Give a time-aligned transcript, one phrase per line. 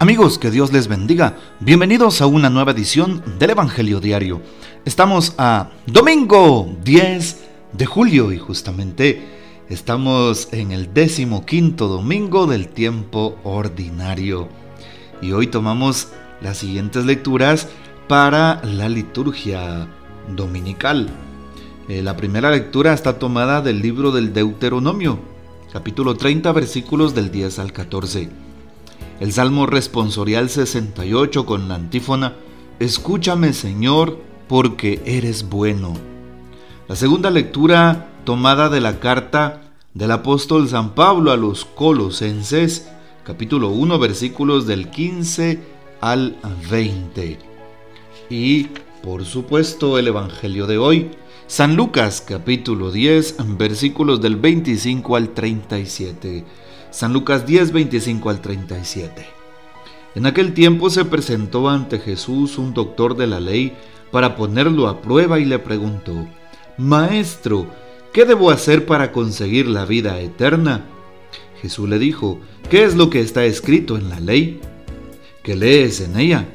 [0.00, 1.36] Amigos, que Dios les bendiga.
[1.58, 4.40] Bienvenidos a una nueva edición del Evangelio Diario.
[4.84, 9.20] Estamos a domingo 10 de julio y justamente
[9.68, 14.46] estamos en el décimo quinto domingo del tiempo ordinario.
[15.20, 17.66] Y hoy tomamos las siguientes lecturas
[18.06, 19.88] para la liturgia
[20.36, 21.08] dominical.
[21.88, 25.18] Eh, la primera lectura está tomada del libro del Deuteronomio,
[25.72, 28.47] capítulo 30, versículos del 10 al 14
[29.20, 32.34] el Salmo responsorial 68 con la antífona,
[32.78, 35.94] Escúchame Señor, porque eres bueno.
[36.86, 39.62] La segunda lectura tomada de la carta
[39.94, 42.88] del apóstol San Pablo a los Colosenses,
[43.24, 45.58] capítulo 1, versículos del 15
[46.00, 46.36] al
[46.70, 47.38] 20.
[48.30, 48.68] Y,
[49.02, 51.10] por supuesto, el Evangelio de hoy,
[51.48, 56.44] San Lucas, capítulo 10, versículos del 25 al 37.
[56.90, 59.26] San Lucas 10, 25 al 37.
[60.14, 63.74] En aquel tiempo se presentó ante Jesús un doctor de la ley
[64.10, 66.26] para ponerlo a prueba y le preguntó,
[66.78, 67.66] Maestro,
[68.12, 70.86] ¿qué debo hacer para conseguir la vida eterna?
[71.60, 74.60] Jesús le dijo, ¿qué es lo que está escrito en la ley?
[75.42, 76.48] ¿Qué lees en ella?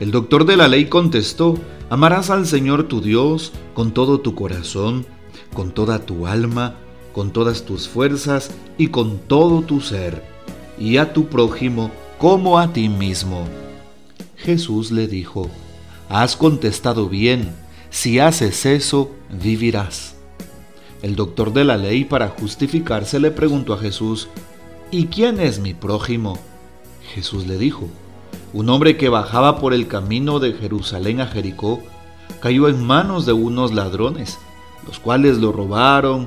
[0.00, 1.58] El doctor de la ley contestó,
[1.90, 5.06] amarás al Señor tu Dios con todo tu corazón,
[5.52, 6.76] con toda tu alma,
[7.14, 10.22] con todas tus fuerzas y con todo tu ser,
[10.78, 13.44] y a tu prójimo como a ti mismo.
[14.36, 15.48] Jesús le dijo,
[16.10, 17.54] Has contestado bien,
[17.88, 20.16] si haces eso, vivirás.
[21.00, 24.28] El doctor de la ley, para justificarse, le preguntó a Jesús,
[24.90, 26.38] ¿Y quién es mi prójimo?
[27.14, 27.88] Jesús le dijo,
[28.54, 31.80] un hombre que bajaba por el camino de Jerusalén a Jericó,
[32.40, 34.38] cayó en manos de unos ladrones,
[34.86, 36.26] los cuales lo robaron,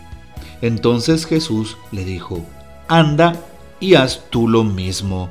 [0.61, 2.45] Entonces Jesús le dijo,
[2.87, 3.35] anda
[3.79, 5.29] y haz tú lo mismo.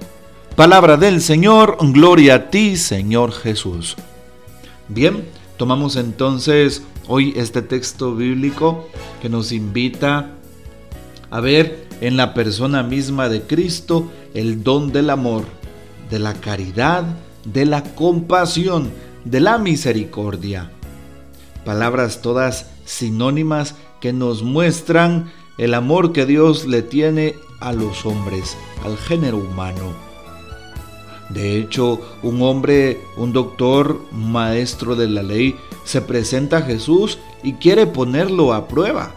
[0.57, 3.97] Palabra del Señor, gloria a ti, Señor Jesús.
[4.89, 5.25] Bien,
[5.57, 8.89] tomamos entonces hoy este texto bíblico
[9.23, 10.31] que nos invita
[11.31, 15.45] a ver en la persona misma de Cristo el don del amor,
[16.11, 17.05] de la caridad,
[17.45, 18.91] de la compasión,
[19.25, 20.73] de la misericordia.
[21.65, 28.57] Palabras todas sinónimas que nos muestran el amor que Dios le tiene a los hombres,
[28.85, 29.93] al género humano.
[31.29, 37.55] De hecho, un hombre, un doctor, maestro de la ley, se presenta a Jesús y
[37.55, 39.13] quiere ponerlo a prueba.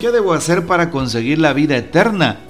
[0.00, 2.40] ¿Qué debo hacer para conseguir la vida eterna?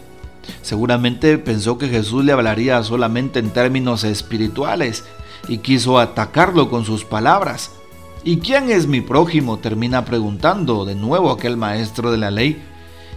[0.63, 5.05] Seguramente pensó que Jesús le hablaría solamente en términos espirituales
[5.49, 7.73] y quiso atacarlo con sus palabras.
[8.25, 9.59] ¿Y quién es mi prójimo?
[9.59, 12.63] termina preguntando de nuevo aquel maestro de la ley.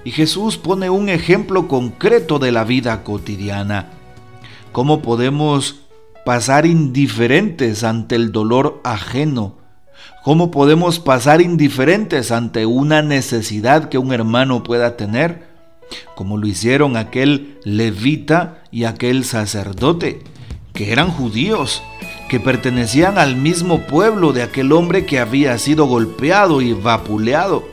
[0.04, 3.90] Y Jesús pone un ejemplo concreto de la vida cotidiana.
[4.72, 5.82] ¿Cómo podemos
[6.26, 9.58] pasar indiferentes ante el dolor ajeno?
[10.24, 15.46] ¿Cómo podemos pasar indiferentes ante una necesidad que un hermano pueda tener?
[16.16, 20.24] Como lo hicieron aquel levita y aquel sacerdote,
[20.74, 21.84] que eran judíos
[22.30, 27.68] que pertenecían al mismo pueblo de aquel hombre que había sido golpeado y vapuleado.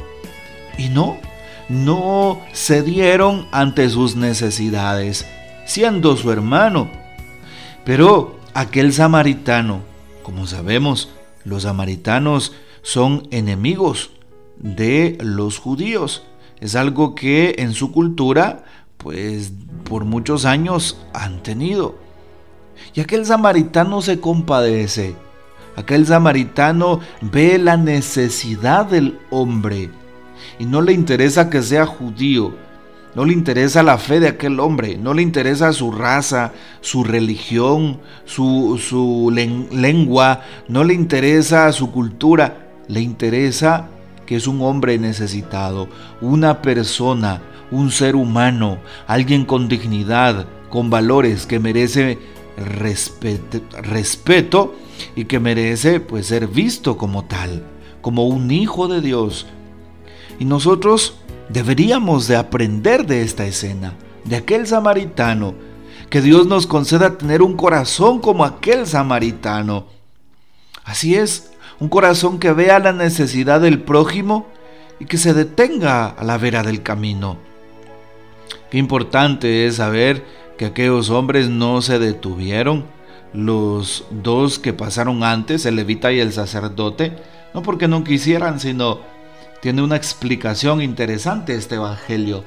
[0.78, 1.19] Y no,
[1.69, 5.26] no cedieron ante sus necesidades,
[5.64, 6.90] siendo su hermano.
[7.84, 9.81] Pero aquel samaritano,
[10.22, 11.10] como sabemos,
[11.44, 12.52] los samaritanos
[12.82, 14.10] son enemigos
[14.58, 16.25] de los judíos.
[16.60, 18.64] Es algo que en su cultura,
[18.98, 19.52] pues
[19.84, 22.01] por muchos años han tenido.
[22.94, 25.14] Y aquel samaritano se compadece.
[25.76, 29.90] Aquel samaritano ve la necesidad del hombre.
[30.58, 32.55] Y no le interesa que sea judío,
[33.14, 38.00] no le interesa la fe de aquel hombre, no le interesa su raza, su religión,
[38.25, 43.88] su, su lengua, no le interesa su cultura, le interesa
[44.25, 45.88] que es un hombre necesitado,
[46.20, 52.19] una persona, un ser humano, alguien con dignidad, con valores que merece
[52.56, 54.75] respeto,
[55.16, 57.64] y que merece pues ser visto como tal,
[58.00, 59.46] como un hijo de Dios.
[60.38, 61.16] Y nosotros
[61.49, 63.94] deberíamos de aprender de esta escena,
[64.25, 65.54] de aquel samaritano,
[66.08, 69.87] que Dios nos conceda tener un corazón como aquel samaritano.
[70.84, 74.46] Así es, un corazón que vea la necesidad del prójimo
[75.00, 77.38] y que se detenga a la vera del camino.
[78.70, 80.25] Qué importante es saber
[80.62, 82.85] que aquellos hombres no se detuvieron,
[83.32, 87.14] los dos que pasaron antes, el levita y el sacerdote,
[87.53, 89.00] no porque no quisieran, sino
[89.61, 92.44] tiene una explicación interesante este evangelio.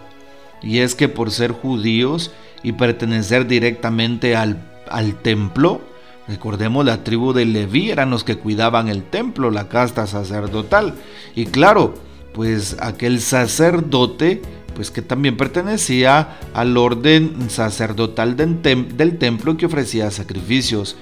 [0.62, 2.32] Y es que por ser judíos
[2.64, 5.82] y pertenecer directamente al, al templo,
[6.26, 10.94] recordemos la tribu de Leví eran los que cuidaban el templo, la casta sacerdotal.
[11.36, 11.96] Y claro,
[12.34, 14.42] pues aquel sacerdote
[14.76, 20.98] pues que también pertenecía al orden sacerdotal del, templo que ofrecía sacrificios.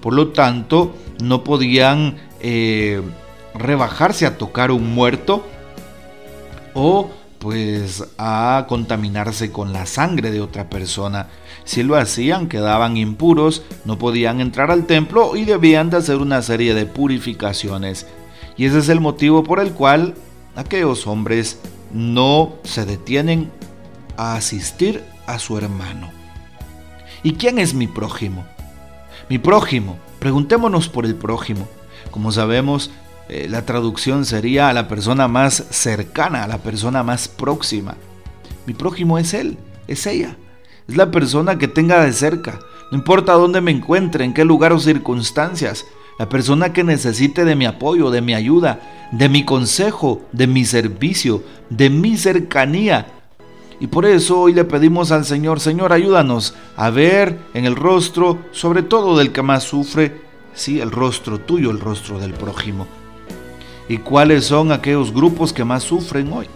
[0.00, 3.02] Por lo tanto, no podían eh,
[3.54, 5.46] rebajarse a tocar un muerto
[6.74, 11.28] o pues a contaminarse con la sangre de otra persona.
[11.64, 16.42] Si lo hacían, quedaban impuros, no podían entrar al templo y debían de hacer una
[16.42, 18.06] serie de purificaciones.
[18.58, 20.14] Y ese es el motivo por el cual
[20.54, 21.58] aquellos hombres
[21.92, 23.50] no se detienen
[24.16, 26.10] a asistir a su hermano.
[27.22, 28.44] ¿Y quién es mi prójimo?
[29.28, 31.68] Mi prójimo, preguntémonos por el prójimo.
[32.10, 32.90] Como sabemos,
[33.28, 37.96] eh, la traducción sería a la persona más cercana, a la persona más próxima.
[38.66, 40.36] Mi prójimo es él, es ella,
[40.88, 42.58] es la persona que tenga de cerca,
[42.90, 45.86] no importa dónde me encuentre, en qué lugar o circunstancias,
[46.20, 50.66] la persona que necesite de mi apoyo, de mi ayuda, de mi consejo, de mi
[50.66, 53.06] servicio, de mi cercanía.
[53.80, 58.36] Y por eso hoy le pedimos al Señor, Señor, ayúdanos a ver en el rostro,
[58.52, 60.20] sobre todo del que más sufre,
[60.52, 62.86] sí, el rostro tuyo, el rostro del prójimo.
[63.88, 66.48] ¿Y cuáles son aquellos grupos que más sufren hoy?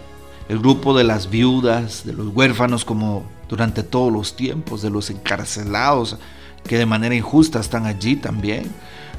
[0.51, 5.09] El grupo de las viudas, de los huérfanos como durante todos los tiempos, de los
[5.09, 6.19] encarcelados
[6.67, 8.71] que de manera injusta están allí también,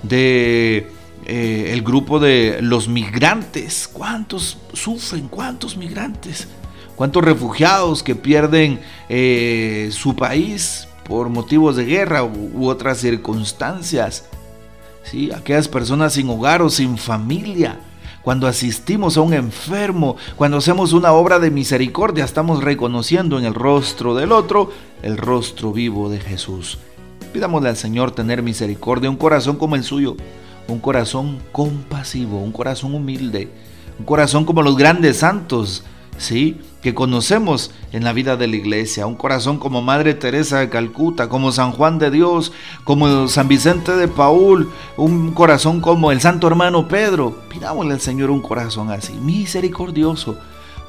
[0.03, 0.89] de
[1.25, 3.89] eh, el grupo de los migrantes.
[3.91, 5.27] ¿Cuántos sufren?
[5.27, 6.47] ¿Cuántos migrantes?
[6.95, 14.25] ¿Cuántos refugiados que pierden eh, su país por motivos de guerra u, otras circunstancias?
[15.03, 15.31] ¿Sí?
[15.31, 17.79] Aquellas personas sin hogar o sin familia.
[18.21, 23.53] Cuando asistimos a un enfermo, cuando hacemos una obra de misericordia, estamos reconociendo en el
[23.53, 24.71] rostro del otro
[25.03, 26.79] el rostro vivo de Jesús.
[27.35, 30.15] Pidámosle al Señor tener misericordia, un corazón como el suyo,
[30.69, 33.49] un corazón compasivo, un corazón humilde,
[33.99, 35.83] un corazón como los grandes santos,
[36.17, 36.61] ¿sí?
[36.81, 41.27] Que conocemos en la vida de la iglesia, un corazón como Madre Teresa de Calcuta,
[41.27, 42.53] como San Juan de Dios,
[42.85, 47.41] como San Vicente de Paul, un corazón como el Santo Hermano Pedro.
[47.49, 50.37] Pidámosle al Señor un corazón así, misericordioso,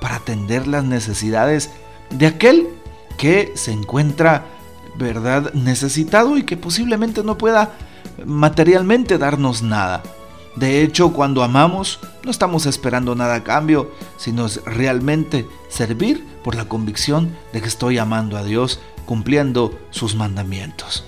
[0.00, 1.72] para atender las necesidades
[2.10, 2.68] de aquel
[3.18, 4.46] que se encuentra,
[4.98, 7.72] ¿verdad?, necesitado y que posiblemente no pueda
[8.24, 10.02] materialmente darnos nada.
[10.56, 16.66] De hecho, cuando amamos, no estamos esperando nada a cambio, sino realmente servir por la
[16.66, 21.04] convicción de que estoy amando a Dios, cumpliendo sus mandamientos.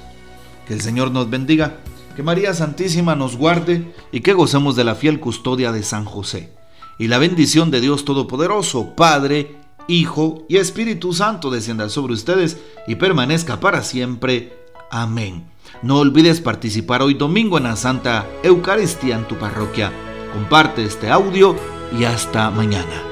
[0.66, 1.78] Que el Señor nos bendiga,
[2.14, 6.52] que María Santísima nos guarde y que gocemos de la fiel custodia de San José.
[6.98, 9.56] Y la bendición de Dios Todopoderoso, Padre,
[9.88, 14.52] Hijo y Espíritu Santo descienda sobre ustedes y permanezca para siempre.
[14.90, 15.50] Amén.
[15.82, 19.90] No olvides participar hoy domingo en la Santa Eucaristía en tu parroquia.
[20.34, 21.56] Comparte este audio
[21.98, 23.07] y hasta mañana.